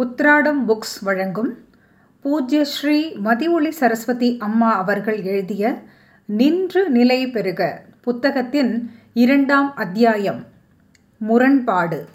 [0.00, 1.64] உத்ராடம் புக்ஸ் வழங்கும்
[2.20, 5.82] பூஜ்ய ஸ்ரீ மதிஒளி சரஸ்வதி அம்மா அவர்கள் எழுதிய
[6.24, 10.44] நின்று நிலை பெறுக புத்தகத்தின் இரண்டாம் அத்தியாயம்
[11.16, 12.08] முரண்பாடு.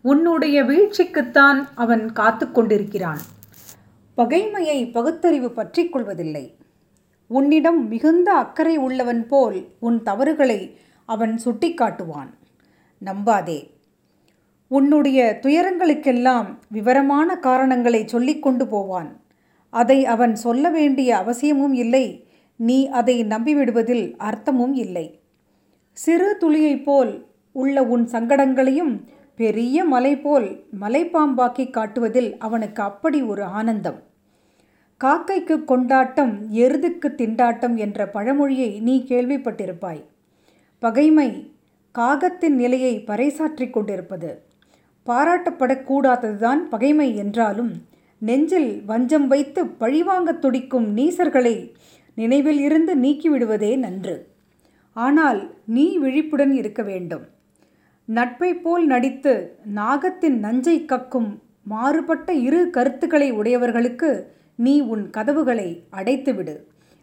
[0.00, 3.18] உன்னுடைய வீழ்ச்சிக்குத்தான் அவன் காத்து கொண்டிருக்கிறான்.
[4.16, 6.56] பகைமையை பகுத்தறிவு பற்றிக் கொள்வதில்லை.
[7.26, 12.30] உன்னிடம் மிகுந்த அக்கறை உள்ளவன் போல் உன் தவறுகளை அவன் சுட்டிக்காட்டுவான்.
[13.04, 13.70] நம்பாதே
[14.72, 19.20] உன்னுடைய துயரங்களுக்கெல்லாம் விவரமான காரணங்களை சொல்லிக் கொண்டு போவான்.
[19.70, 22.28] அதை அவன் சொல்ல வேண்டிய அவசியமும் இல்லை.
[22.56, 25.20] நீ அதை நம்பிவிடுவதில் அர்த்தமும் இல்லை.
[25.92, 29.00] சிறு துளியைப் போல் உள்ள உன் சங்கடங்களையும்
[29.36, 34.00] பெரிய மலை போல் மலைப்பாம்பாக்கி காட்டுவதில் அவனுக்கு அப்படி ஒரு ஆனந்தம்.
[35.04, 40.04] காக்கைக்கு கொண்டாட்டம் எருதுக்கு திண்டாட்டம் என்ற பழமொழியை நீ கேள்விப்பட்டிருப்பாய்.
[40.78, 41.52] பகைமை
[41.98, 44.50] காகத்தின் நிலையை பறைசாற்றிக் கொண்டிருப்பது.
[45.06, 47.72] பாராட்டப்படக்கூடாததுதான் பகைமை என்றாலும்
[48.18, 51.72] நெஞ்சில் வஞ்சம் வைத்து பழிவாங்கத் துடிக்கும் நீசர்களை
[52.14, 54.26] நினைவில் இருந்து நீக்கிவிடுவதே நன்று.
[54.92, 57.26] ஆனால் நீ விழிப்புடன் இருக்க வேண்டும்.
[58.04, 66.56] நட்பை போல் நடித்து நாகத்தின் நஞ்சை கக்கும் மாறுபட்ட இரு கருத்துக்களை உடையவர்களுக்கு நீ உன் கதவுகளை அடைத்துவிடு.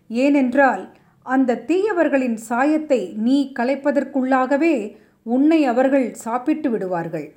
[0.07, 0.89] ஏனென்றால்
[1.23, 7.33] அந்த தீயவர்களின் சாயத்தை நீ கலைப்பதற்குள்ளாகவே உன்னை அவர்கள் சாப்பிட்டு விடுவார்கள்.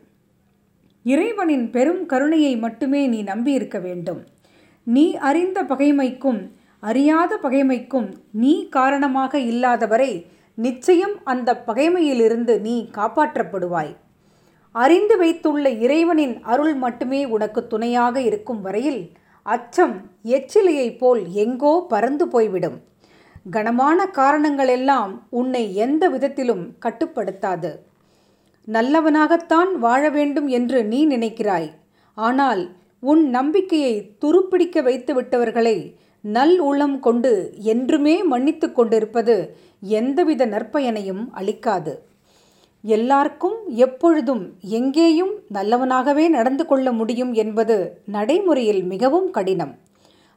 [1.02, 4.20] இறைவனின் பெரும் கருணையை மட்டுமே நீ நம்பியிருக்க வேண்டும்.
[4.84, 6.40] நீ அறிந்த பகைமைக்கும்
[6.80, 10.12] அறியாத பகைமைக்கும் நீ காரணமாக இல்லாதவரை
[10.54, 13.92] நிச்சயம் அந்த பகைமையிலிருந்து நீ காப்பாற்றப்படுவாய்.
[14.72, 19.94] அறிந்து வைத்துள்ள இறைவனின் அருள் மட்டுமே உனக்கு துணையாக இருக்கும் வரையில் அச்சம்
[20.24, 22.80] எச்சிலையைப் போல் எங்கோ பறந்து போய்விடும்.
[23.50, 27.70] கனமான காரணங்களெல்லாம் உன்னை எந்த விதத்திலும் கட்டுப்படுத்தாது.
[28.68, 31.68] நல்லவனாகத்தான் வாழ வேண்டும் என்று நீ நினைக்கிறாய்.
[32.14, 32.62] ஆனால்
[32.98, 35.76] உன் நம்பிக்கையை துருப்பிடிக்க வைத்து விட்டவர்களை
[36.24, 37.32] நல் உள்ளம் கொண்டு
[37.72, 39.36] என்றுமே மன்னித்து கொண்டிருப்பது
[39.80, 41.94] எந்தவித நற்பயனையும் அளிக்காது.
[42.84, 49.74] எல்லாருக்கும் எப்பொழுதும் எங்கேயும் நல்லவனாகவே நடந்து கொள்ள முடியும் என்பது நடைமுறையில் மிகவும் கடினம்.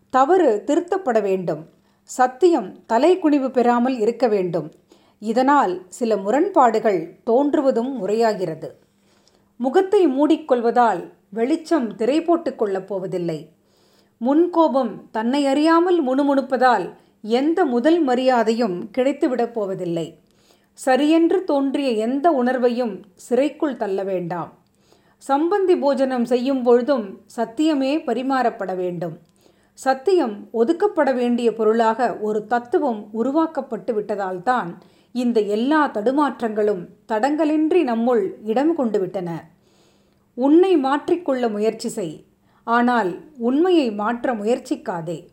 [0.10, 1.64] தவறு திருத்தப்பட வேண்டும்.
[2.04, 4.68] சத்தியம் தலைக்குனிவு பெறாமல் இருக்க வேண்டும்.
[5.26, 7.00] இதனால் சில முரண்பாடுகள்
[7.30, 8.70] தோன்றுவதும் முறையாகிறது.
[9.60, 13.40] முகத்தை மூடிக்கொள்வதால் வெளிச்சம் திரை போட்டுக் கொள்ளப் போவதில்லை.
[14.22, 16.86] முன்கோபம் தன்னை அறியாமல் முணுமுணுப்பதால்
[17.22, 20.08] எந்த முதல் மரியாதையும் கிடைத்துவிடப் போவதில்லை.
[20.74, 24.52] சரியென்று தோன்றிய எந்த உணர்வையும் சிறைக்குள் தள்ள வேண்டாம்.
[25.28, 27.06] சம்பந்தி போஜனம் செய்யும் பொழுதும்
[27.38, 29.16] சத்தியமே பரிமாறப்பட வேண்டும்.
[29.74, 34.70] சத்தியம் ஒதுக்கப்பட வேண்டிய பொருளாக ஒரு தத்துவம் உருவாக்கப்பட்டு விட்டதால்தான்
[35.22, 39.30] இந்த எல்லா தடுமாற்றங்களும் தடங்கலின்றி நம்முள் இடம் கொண்டு விட்டன
[40.38, 42.16] உன்னை மாற்றிக்கொள்ள முயற்சி செய்.
[42.64, 45.28] ஆனால் உண்மையை மாற்ற முயற்சிக்காதே.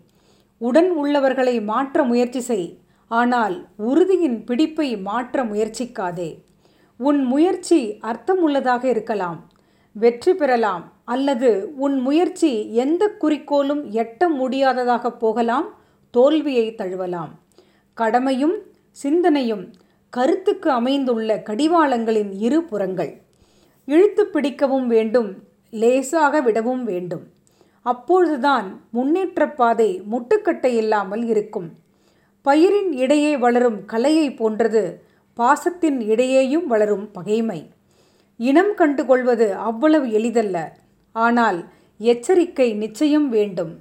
[0.59, 2.79] உடன் உள்ளவர்களை மாற்ற முயற்சி செய்.
[3.11, 6.31] ஆனால் உறுதியின் பிடிப்பை மாற்ற முயற்சிக்காதே.
[6.97, 9.41] உன் முயற்சி அர்த்தமுள்ளதாக இருக்கலாம்.
[9.93, 10.85] வெற்றி பெறலாம்.
[11.05, 15.67] அல்லது உன் முயற்சி எந்த குறிக்கோளும் எட்ட முடியாததாக போகலாம்.
[16.11, 17.33] தோல்வியை தழுவலாம்.
[17.95, 18.57] கடமையும்
[18.93, 19.65] சிந்தனையும்
[20.11, 23.13] கருத்துக்கு அமைந்துள்ள கடிவாளங்களின் இரு புறங்கள்.
[23.85, 25.31] இழுத்து பிடிக்கவும் வேண்டும்
[25.71, 27.25] லேசாக விடவும் வேண்டும்.
[27.83, 31.69] அப்பொழுதுதான் முன்னேற்ற பாதை முட்டுக்கட்டை இல்லாமல் இருக்கும்.
[32.43, 35.03] பயிரின் இடையே வளரும் கலையை போன்றது
[35.37, 37.71] பாசத்தின் இடையேயும் வளரும் பகைமை.
[38.37, 40.57] இனம் கண்டு கொள்வது அவ்வளவு எளிதல்ல.
[41.13, 41.59] ஆனால்
[41.99, 43.73] எச்சரிக்கை நிச்சயம் வேண்டும்.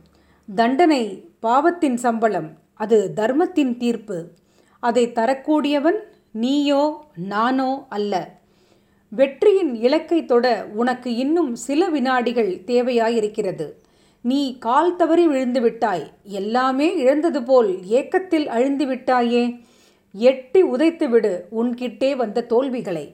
[0.56, 1.04] தண்டனை
[1.40, 4.18] பாவத்தின் சம்பளம் அது தர்மத்தின் தீர்ப்பு.
[4.88, 6.00] அதை தரக்கூடியவன்
[6.42, 6.84] நீயோ
[7.32, 8.14] நானோ அல்ல.
[9.12, 13.68] வெற்றியின் இலக்கை தொட உனக்கு இன்னும் சில வினாடிகள் தேவையாயிருக்கிறது.
[14.22, 16.06] நீ கால் தவறி விழுந்து விட்டாய்
[16.40, 19.44] எல்லாமே இழந்தது போல் ஏக்கத்தில் அழிந்து விட்டாயே
[20.14, 23.06] எட்டி உதைத்து விடு உன்கிட்டே வந்த தோல்விகளை.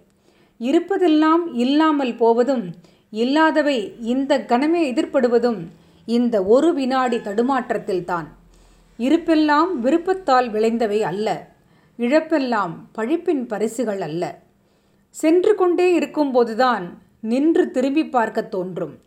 [0.59, 2.65] இருப்பதெல்லாம் இல்லாமல் போவதும்
[3.09, 3.77] இல்லாதவை
[4.13, 5.59] இந்த கணமே எதிர்ப்படுவதும்
[6.07, 8.27] இந்த ஒரு வினாடி தடுமாற்றத்தில்தான்.
[8.99, 11.27] இருப்பெல்லாம் விருப்பத்தால் விளைந்தவை அல்ல.
[11.97, 14.39] இழப்பெல்லாம் பழிப்பின் பரிசுகள் அல்ல.
[15.09, 16.89] சென்று கொண்டே இருக்கும்போதுதான்
[17.19, 18.97] நின்று திரும்பி பார்க்க தோன்றும்.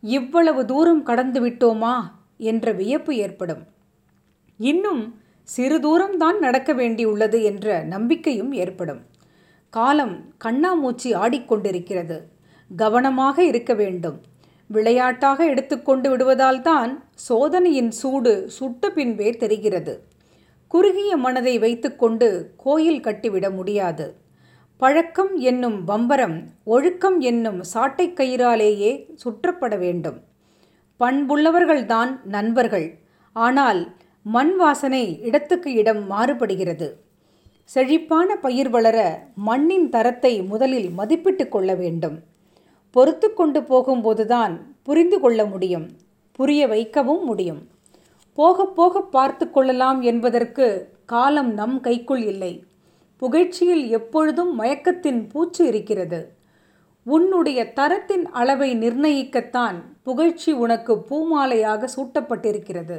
[0.00, 1.94] இவ்வளவு தூரம் கடந்து விட்டோமா?
[2.36, 3.62] என்ற வியப்பு ஏற்படும்.
[4.58, 9.00] இன்னும் சிறு தூரம்தான் நடக்க வேண்டியுள்ளது என்ற நம்பிக்கையும் ஏற்படும்.
[9.70, 12.20] காலம் கண்ணாமூச்சி ஆடிக்கொண்டிருக்கிறது.
[12.76, 14.20] கவனமாக இருக்க வேண்டும்.
[14.66, 20.06] விளையாட்டாக எடுத்துக்கொண்டு விடுவதால்தான் சோதனையின் சூடு சுட்ட பின்பே தெரிகிறது.
[20.68, 24.14] குறுகிய மனதை வைத்துக்கொண்டு கோயில் கட்டிவிட முடியாது.
[24.76, 30.20] பழக்கம் என்னும் பம்பரம் ஒழுக்கம் என்னும் சாட்டைக் கயிறாலேயே சுற்றப்பட வேண்டும்.
[31.00, 32.98] பண்புள்ளவர்கள்தான் நண்பர்கள்.
[33.32, 33.92] ஆனால்
[34.22, 36.92] மண் வாசனை இடத்துக்கு இடம் மாறுபடுகிறது.
[37.64, 42.20] செழிப்பான பயிர் வளர மண்ணின் தரத்தை முதலில் மதிப்பிட்டு கொள்ள வேண்டும்.
[42.90, 45.88] பொறுத்து கொண்டு போகும்போதுதான் புரிந்து கொள்ள முடியும்
[46.32, 47.68] புரிய வைக்கவும் முடியும்.
[48.38, 50.66] போக போக பார்த்து கொள்ளலாம் என்பதற்கு
[51.12, 52.50] காலம் நம் கைக்குள் இல்லை.
[53.22, 56.20] புகழ்ச்சியில் எப்பொழுதும் மயக்கத்தின் பூச்சு இருக்கிறது.
[57.06, 62.98] உன்னுடைய தரத்தின் அளவை நிர்ணயிக்கத்தான் புகழ்ச்சி உனக்கு பூமாலையாக சூட்டப்பட்டிருக்கிறது.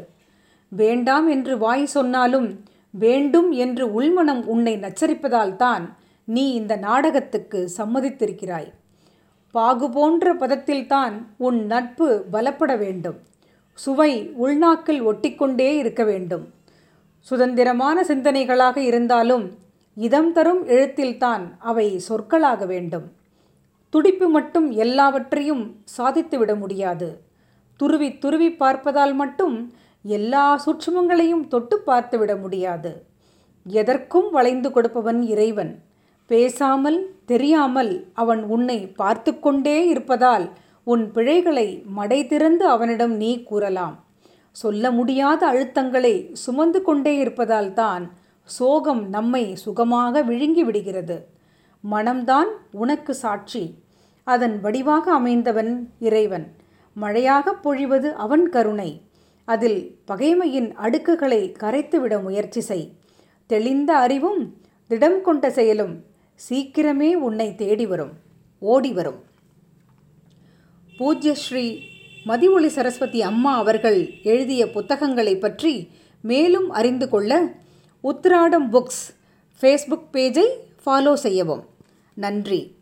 [0.71, 2.49] வேண்டாம் என்று வாய் சொன்னாலும்
[2.93, 5.85] வேண்டும் என்று உள்மனம் உன்னை நச்சரிப்பதால் தான்
[6.27, 8.69] நீ இந்த நாடகத்துக்கு சம்மதித்திருக்கிறாய்.
[9.53, 11.15] பாகு போன்ற பதத்தில்தான்
[11.47, 13.19] உன் நட்பு பலப்பட வேண்டும்.
[13.83, 14.11] சுவை
[14.43, 16.45] உள்நாக்கில் ஒட்டிக்கொண்டே இருக்க வேண்டும்.
[17.27, 19.45] சுதந்திரமான சிந்தனைகளாக இருந்தாலும்
[19.97, 23.07] இதம் தரும் எழுத்தில்தான் அவை சொற்களாக வேண்டும்.
[23.93, 25.63] துடிப்பு மட்டும் எல்லாவற்றையும்
[25.97, 27.09] சாதித்துவிட முடியாது.
[27.79, 29.55] துருவி துருவி பார்ப்பதால் மட்டும்
[30.05, 32.91] எல்லா சூட்சுமங்களையும் தொட்டு பார்த்துவிட முடியாது.
[33.65, 35.73] எதற்கும் வளைந்து கொடுப்பவன் இறைவன்.
[36.29, 40.45] பேசாமல் தெரியாமல் அவன் உன்னை பார்த்து கொண்டே இருப்பதால்
[40.91, 43.95] உன் பிழைகளை மடை திறந்து அவனிடம் நீ கூறலாம்.
[44.51, 48.05] சொல்ல முடியாத அழுத்தங்களை சுமந்து கொண்டே இருப்பதால் தான்
[48.43, 51.17] சோகம் நம்மை சுகமாக விழுங்கி விடுகிறது.
[51.91, 53.63] மனம்தான் உனக்கு சாட்சி.
[54.23, 56.47] அதன் வடிவாக அமைந்தவன் இறைவன்.
[56.93, 58.89] மழையாக பொழிவது அவன் கருணை.
[59.47, 62.87] அதில் பகைமையின் அடுக்குகளை கரைத்துவிட முயற்சி செய்.
[63.49, 64.43] தெளிந்த அறிவும்
[64.89, 65.95] திடம் கொண்ட செயலும்
[66.49, 68.13] சீக்கிரமே உன்னை தேடி வரும்.
[68.59, 69.27] ஓடி வரும்.
[70.99, 71.79] பூஜ்ய ஸ்ரீ
[72.25, 75.87] மதிவொளி சரஸ்வதி அம்மா அவர்கள் எழுதிய புத்தகங்களை பற்றி
[76.21, 77.31] மேலும் அறிந்து கொள்ள
[78.03, 79.03] உத்ராடம் புக்ஸ்
[79.61, 80.47] ஃபேஸ்புக் பேஜை
[80.85, 81.63] ஃபாலோ செய்யவும்.
[82.13, 82.75] நன்றி.